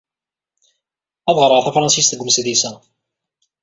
Ad 1.29 1.35
ɣreɣ 1.43 1.59
tafṛensist 1.61 2.11
deg 2.13 2.21
umesdis-a. 2.21 2.71